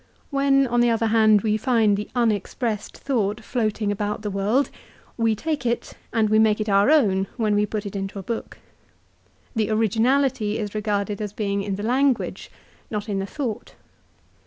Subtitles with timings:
[0.31, 4.71] When, on the other hand, we find the un expressed thought floating about the world,
[5.15, 8.23] we take it, and we make it our own when we put it into a
[8.23, 8.57] book.
[9.55, 12.49] The originality is regarded as being in the language,
[12.89, 13.75] not in the thought.